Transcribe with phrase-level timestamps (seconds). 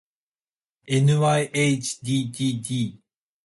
[0.87, 2.91] ｎｙｈｂｔｂ